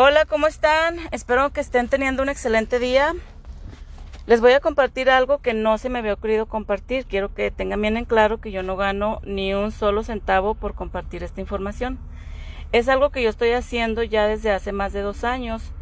[0.00, 0.96] Hola, ¿cómo están?
[1.10, 3.16] Espero que estén teniendo un excelente día.
[4.28, 7.04] Les voy a compartir algo que no se me había ocurrido compartir.
[7.06, 10.76] Quiero que tengan bien en claro que yo no gano ni un solo centavo por
[10.76, 11.98] compartir esta información.
[12.70, 15.72] Es algo que yo estoy haciendo ya desde hace más de dos años,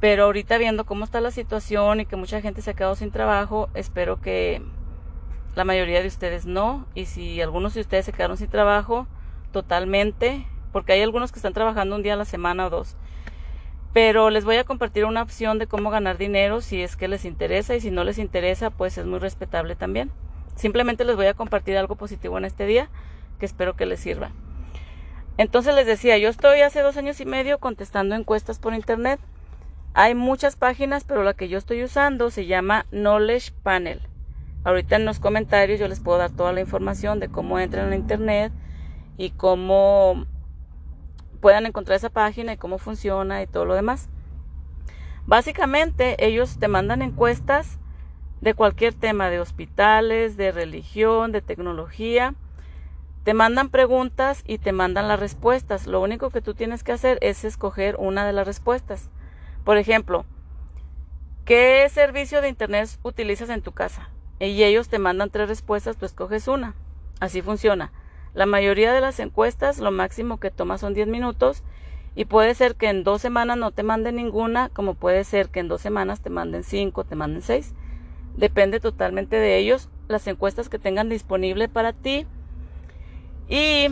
[0.00, 3.12] pero ahorita viendo cómo está la situación y que mucha gente se ha quedado sin
[3.12, 4.62] trabajo, espero que
[5.54, 6.88] la mayoría de ustedes no.
[6.96, 9.06] Y si algunos de ustedes se quedaron sin trabajo,
[9.52, 12.96] totalmente, porque hay algunos que están trabajando un día a la semana o dos
[13.94, 17.24] pero les voy a compartir una opción de cómo ganar dinero si es que les
[17.24, 20.10] interesa y si no les interesa pues es muy respetable también.
[20.56, 22.90] Simplemente les voy a compartir algo positivo en este día
[23.38, 24.32] que espero que les sirva.
[25.38, 29.20] Entonces les decía, yo estoy hace dos años y medio contestando encuestas por internet.
[29.94, 34.00] Hay muchas páginas, pero la que yo estoy usando se llama Knowledge Panel.
[34.64, 37.96] Ahorita en los comentarios yo les puedo dar toda la información de cómo entran a
[37.96, 38.52] internet
[39.18, 40.26] y cómo
[41.44, 44.08] puedan encontrar esa página y cómo funciona y todo lo demás.
[45.26, 47.78] Básicamente ellos te mandan encuestas
[48.40, 52.34] de cualquier tema, de hospitales, de religión, de tecnología.
[53.24, 55.86] Te mandan preguntas y te mandan las respuestas.
[55.86, 59.10] Lo único que tú tienes que hacer es escoger una de las respuestas.
[59.64, 60.24] Por ejemplo,
[61.44, 64.08] ¿qué servicio de Internet utilizas en tu casa?
[64.40, 66.74] Y ellos te mandan tres respuestas, tú escoges una.
[67.20, 67.92] Así funciona.
[68.34, 71.62] La mayoría de las encuestas lo máximo que toma son 10 minutos
[72.16, 75.60] y puede ser que en dos semanas no te manden ninguna, como puede ser que
[75.60, 77.74] en dos semanas te manden cinco, te manden seis.
[78.36, 82.26] Depende totalmente de ellos, las encuestas que tengan disponible para ti.
[83.48, 83.86] Y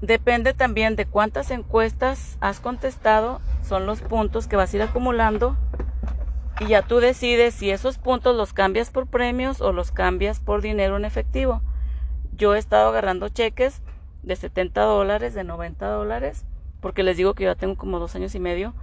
[0.00, 5.56] depende también de cuántas encuestas has contestado, son los puntos que vas a ir acumulando.
[6.60, 10.62] Y ya tú decides si esos puntos los cambias por premios o los cambias por
[10.62, 11.62] dinero en efectivo
[12.36, 13.82] yo he estado agarrando cheques
[14.22, 16.44] de 70 dólares, de 90 dólares,
[16.80, 18.74] porque les digo que ya tengo como dos años y medio.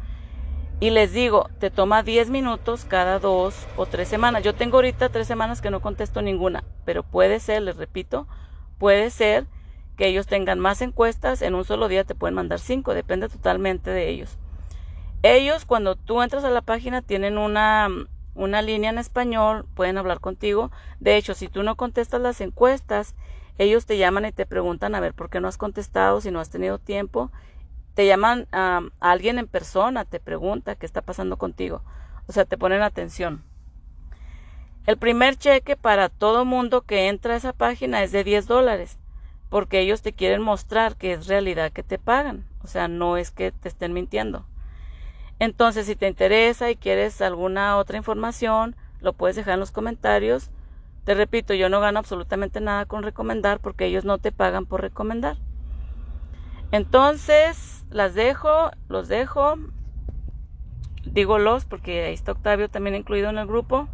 [0.80, 4.44] Y les digo, te toma 10 minutos cada dos o tres semanas.
[4.44, 8.28] Yo tengo ahorita tres semanas que no contesto ninguna, pero puede ser, les repito,
[8.80, 9.46] puede ser
[9.96, 13.92] que ellos tengan más encuestas, en un solo día te pueden mandar cinco, depende totalmente
[13.92, 14.40] de ellos.
[15.22, 17.88] Ellos cuando tú entras a la página tienen una,
[18.34, 20.72] una línea en español, pueden hablar contigo.
[21.00, 23.14] De hecho, si tú no contestas las encuestas,
[23.58, 26.40] ellos te llaman y te preguntan a ver por qué no has contestado, si no
[26.40, 27.32] has tenido tiempo.
[27.94, 31.84] Te llaman a alguien en persona, te pregunta qué está pasando contigo.
[32.28, 33.44] O sea, te ponen atención.
[34.88, 38.98] El primer cheque para todo mundo que entra a esa página es de 10 dólares,
[39.50, 42.48] porque ellos te quieren mostrar que es realidad que te pagan.
[42.64, 44.46] O sea, no es que te estén mintiendo.
[45.40, 50.50] Entonces, si te interesa y quieres alguna otra información, lo puedes dejar en los comentarios
[51.04, 54.82] te repito, yo no gano absolutamente nada con recomendar porque ellos no te pagan por
[54.82, 55.38] recomendar.
[56.72, 59.56] Entonces, las dejo, los dejo.
[61.04, 63.90] Digo los porque ahí está Octavio también incluido en el grupo.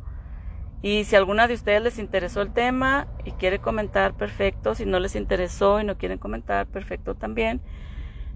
[0.81, 4.75] Y si alguna de ustedes les interesó el tema y quiere comentar, perfecto.
[4.75, 7.61] Si no les interesó y no quieren comentar, perfecto también.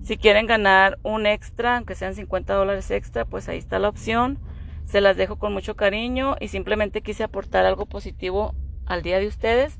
[0.01, 4.39] Si quieren ganar un extra, aunque sean 50 dólares extra, pues ahí está la opción.
[4.85, 8.55] Se las dejo con mucho cariño y simplemente quise aportar algo positivo
[8.86, 9.80] al día de ustedes.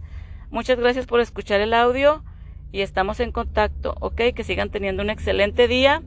[0.50, 2.24] Muchas gracias por escuchar el audio
[2.72, 4.22] y estamos en contacto, ¿ok?
[4.36, 6.02] Que sigan teniendo un excelente día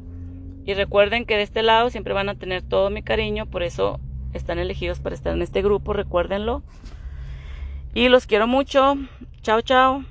[0.65, 4.01] y recuerden que de este lado siempre van a tener todo mi cariño, por eso
[4.33, 6.63] están elegidos para estar en este grupo, recuérdenlo.
[7.95, 8.97] Y los quiero mucho.
[9.43, 10.05] Chao, chao.